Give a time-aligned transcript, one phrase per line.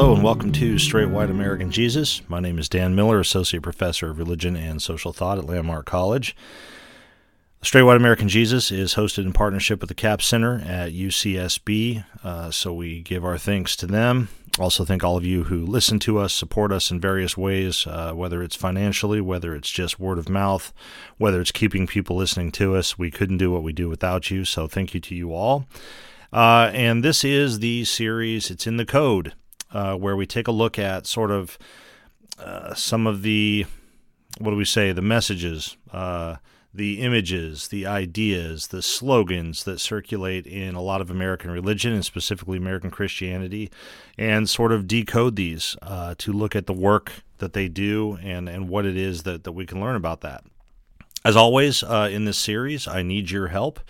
[0.00, 2.22] Hello and welcome to Straight White American Jesus.
[2.26, 6.34] My name is Dan Miller, Associate Professor of Religion and Social Thought at Landmark College.
[7.60, 12.50] Straight White American Jesus is hosted in partnership with the Capps Center at UCSB, uh,
[12.50, 14.30] so we give our thanks to them.
[14.58, 18.14] Also, thank all of you who listen to us, support us in various ways, uh,
[18.14, 20.72] whether it's financially, whether it's just word of mouth,
[21.18, 22.98] whether it's keeping people listening to us.
[22.98, 25.66] We couldn't do what we do without you, so thank you to you all.
[26.32, 29.34] Uh, and this is the series, it's in the code,
[29.72, 31.58] uh, where we take a look at sort of
[32.38, 33.66] uh, some of the,
[34.38, 36.36] what do we say, the messages uh,
[36.72, 42.04] the images, the ideas, the slogans that circulate in a lot of American religion and
[42.04, 43.70] specifically American Christianity,
[44.16, 48.48] and sort of decode these uh, to look at the work that they do and,
[48.48, 50.44] and what it is that, that we can learn about that.
[51.22, 53.80] As always, uh, in this series, I need your help.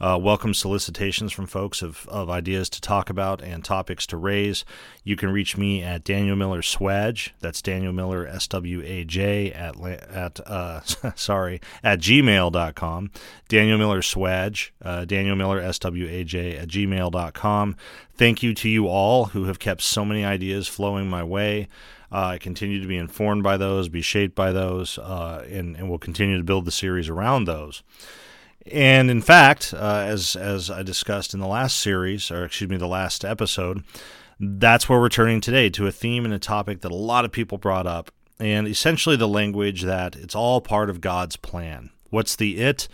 [0.00, 4.64] Uh, welcome solicitations from folks of, of ideas to talk about and topics to raise.
[5.04, 7.30] You can reach me at Daniel Miller Swaj.
[7.40, 10.80] That's Daniel Miller S W A J at at uh,
[11.14, 13.10] sorry at gmail.com.
[13.48, 14.70] Daniel Miller Swaj.
[14.80, 17.76] Uh, Daniel Miller S W A J at gmail.com.
[18.14, 21.68] Thank you to you all who have kept so many ideas flowing my way.
[22.10, 25.98] Uh, continue to be informed by those, be shaped by those, uh, and, and will
[25.98, 27.82] continue to build the series around those.
[28.70, 32.76] And in fact, uh, as as I discussed in the last series, or excuse me,
[32.76, 33.82] the last episode,
[34.40, 37.32] that's where we're turning today to a theme and a topic that a lot of
[37.32, 41.90] people brought up, and essentially the language that it's all part of God's plan.
[42.10, 42.88] What's the it?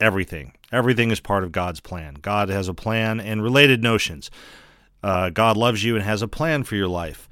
[0.00, 0.52] Everything.
[0.72, 2.14] Everything is part of God's plan.
[2.20, 4.30] God has a plan and related notions.
[5.02, 7.28] Uh, God loves you and has a plan for your life.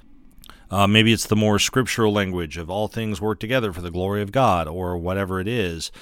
[0.75, 4.21] Uh, maybe it's the more scriptural language of all things work together for the glory
[4.23, 5.93] of God, or whatever it is.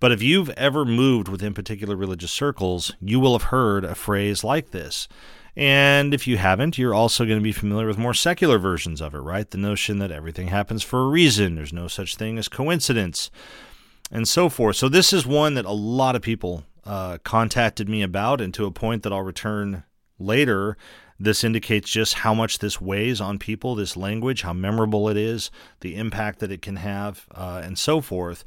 [0.00, 4.42] But if you've ever moved within particular religious circles, you will have heard a phrase
[4.42, 5.06] like this.
[5.54, 9.14] And if you haven't, you're also going to be familiar with more secular versions of
[9.14, 9.48] it, right?
[9.48, 13.30] The notion that everything happens for a reason, there's no such thing as coincidence,
[14.10, 14.74] and so forth.
[14.74, 18.66] So, this is one that a lot of people uh, contacted me about, and to
[18.66, 19.84] a point that I'll return
[20.18, 20.76] later.
[21.22, 25.50] This indicates just how much this weighs on people, this language, how memorable it is,
[25.80, 28.42] the impact that it can have, uh, and so forth.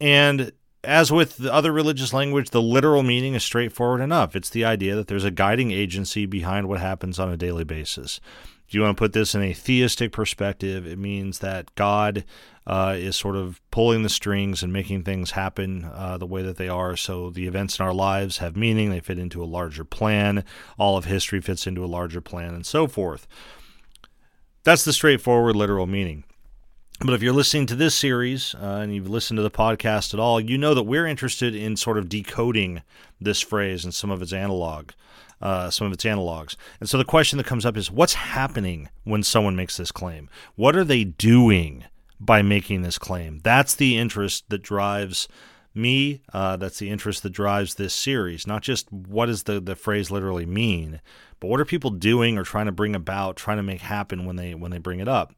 [0.00, 0.52] And
[0.82, 4.34] as with the other religious language, the literal meaning is straightforward enough.
[4.34, 8.20] It's the idea that there's a guiding agency behind what happens on a daily basis.
[8.66, 12.24] If you want to put this in a theistic perspective, it means that God
[12.68, 16.58] uh, is sort of pulling the strings and making things happen uh, the way that
[16.58, 16.96] they are.
[16.96, 20.44] So the events in our lives have meaning, they fit into a larger plan.
[20.78, 23.26] All of history fits into a larger plan, and so forth.
[24.64, 26.24] That's the straightforward literal meaning.
[27.00, 30.20] But if you're listening to this series uh, and you've listened to the podcast at
[30.20, 32.82] all, you know that we're interested in sort of decoding
[33.20, 34.90] this phrase and some of its analog,
[35.40, 36.56] uh, some of its analogs.
[36.80, 40.28] And so the question that comes up is, what's happening when someone makes this claim?
[40.56, 41.84] What are they doing
[42.20, 43.40] by making this claim?
[43.42, 45.28] That's the interest that drives
[45.74, 46.22] me.
[46.32, 48.46] Uh, that's the interest that drives this series.
[48.46, 51.00] Not just what does the the phrase literally mean,
[51.40, 54.36] but what are people doing or trying to bring about, trying to make happen when
[54.36, 55.34] they when they bring it up.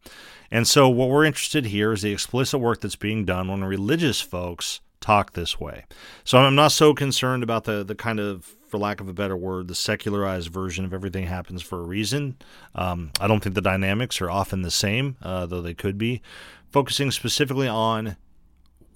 [0.51, 4.21] And so, what we're interested here is the explicit work that's being done when religious
[4.21, 5.85] folks talk this way.
[6.25, 9.37] So, I'm not so concerned about the, the kind of, for lack of a better
[9.37, 12.37] word, the secularized version of everything happens for a reason.
[12.75, 16.23] Um, I don't think the dynamics are often the same, uh, though they could be.
[16.71, 18.17] Focusing specifically on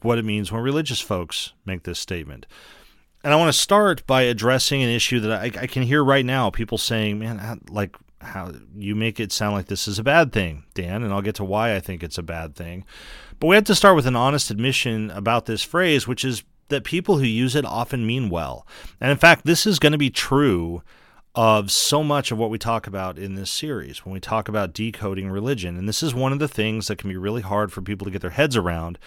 [0.02, 2.46] what it means when religious folks make this statement.
[3.24, 6.26] And I want to start by addressing an issue that I, I can hear right
[6.26, 10.32] now people saying, man, like, how you make it sound like this is a bad
[10.32, 12.84] thing, Dan, and I'll get to why I think it's a bad thing.
[13.40, 16.84] But we have to start with an honest admission about this phrase, which is that
[16.84, 18.66] people who use it often mean well.
[19.00, 20.82] And in fact, this is going to be true
[21.34, 24.72] of so much of what we talk about in this series when we talk about
[24.72, 25.76] decoding religion.
[25.76, 28.10] And this is one of the things that can be really hard for people to
[28.10, 28.98] get their heads around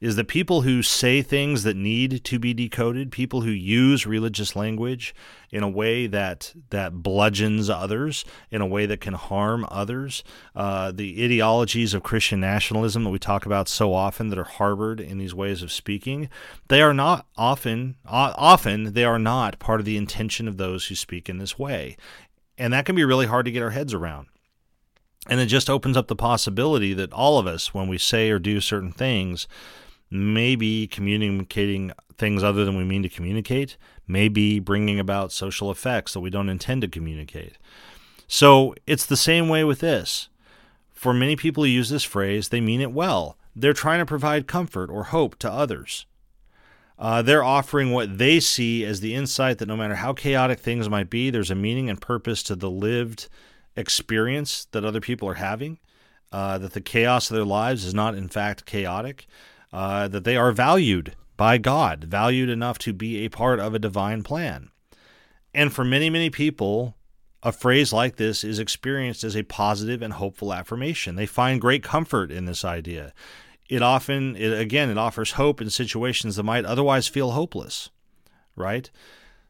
[0.00, 4.56] is that people who say things that need to be decoded, people who use religious
[4.56, 5.14] language
[5.50, 10.24] in a way that that bludgeons others, in a way that can harm others,
[10.56, 15.00] uh, the ideologies of Christian nationalism that we talk about so often that are harbored
[15.00, 16.30] in these ways of speaking,
[16.68, 20.94] they are not often often they are not part of the intention of those who
[20.94, 21.96] speak in this way,
[22.56, 24.28] and that can be really hard to get our heads around.
[25.28, 28.38] And it just opens up the possibility that all of us, when we say or
[28.38, 29.46] do certain things,
[30.10, 33.76] may be communicating things other than we mean to communicate,
[34.06, 37.56] maybe bringing about social effects that we don't intend to communicate.
[38.26, 40.28] So it's the same way with this.
[40.92, 43.38] For many people who use this phrase, they mean it well.
[43.56, 46.06] They're trying to provide comfort or hope to others.
[46.98, 50.88] Uh, they're offering what they see as the insight that no matter how chaotic things
[50.88, 53.28] might be, there's a meaning and purpose to the lived
[53.74, 55.78] experience that other people are having,
[56.30, 59.26] uh, that the chaos of their lives is not, in fact, chaotic,
[59.72, 63.78] uh, that they are valued by God, valued enough to be a part of a
[63.78, 64.70] divine plan.
[65.54, 66.96] And for many, many people,
[67.42, 71.16] a phrase like this is experienced as a positive and hopeful affirmation.
[71.16, 73.12] They find great comfort in this idea.
[73.68, 77.90] It often, it, again, it offers hope in situations that might otherwise feel hopeless,
[78.56, 78.90] right?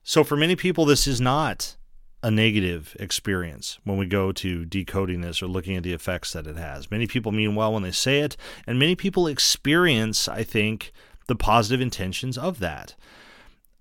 [0.02, 1.76] So for many people, this is not
[2.22, 6.46] a negative experience when we go to decoding this or looking at the effects that
[6.46, 6.90] it has.
[6.90, 8.37] Many people mean well when they say it,
[8.67, 10.93] and many people experience, I think,
[11.28, 12.94] the positive intentions of that.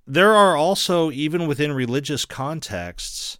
[0.07, 3.39] There are also, even within religious contexts,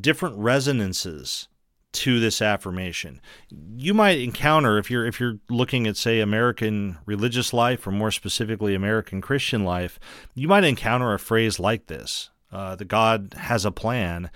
[0.00, 1.48] different resonances
[1.92, 3.20] to this affirmation.
[3.50, 8.10] You might encounter if you're if you're looking at say American religious life or more
[8.10, 9.98] specifically American Christian life,
[10.34, 14.30] you might encounter a phrase like this: uh, that God has a plan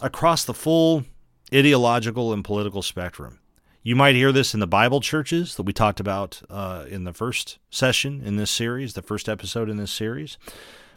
[0.00, 1.04] across the full
[1.52, 3.38] ideological and political spectrum.
[3.82, 7.12] You might hear this in the Bible churches that we talked about uh, in the
[7.12, 10.36] first session in this series, the first episode in this series.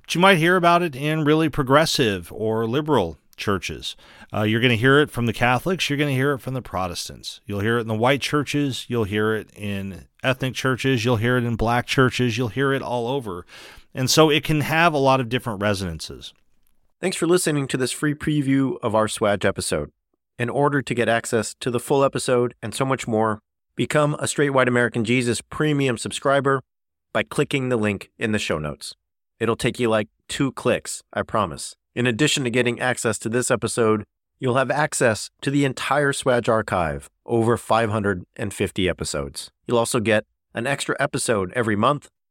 [0.02, 3.96] But you might hear about it in really progressive or liberal churches.
[4.34, 5.90] Uh, you're going to hear it from the Catholics.
[5.90, 7.40] You're going to hear it from the Protestants.
[7.46, 8.86] You'll hear it in the white churches.
[8.88, 11.06] You'll hear it in ethnic churches.
[11.06, 12.38] You'll hear it in black churches.
[12.38, 13.46] You'll hear it all over.
[13.94, 16.34] And so it can have a lot of different resonances.
[17.00, 19.92] Thanks for listening to this free preview of our SWAJ episode.
[20.38, 23.40] In order to get access to the full episode and so much more,
[23.76, 26.62] become a Straight White American Jesus premium subscriber
[27.14, 28.96] by clicking the link in the show notes.
[29.40, 31.76] It'll take you like two clicks, I promise.
[31.96, 34.04] In addition to getting access to this episode,
[34.40, 39.52] you'll have access to the entire SWAJ archive, over 550 episodes.
[39.68, 42.10] You'll also get an extra episode every month,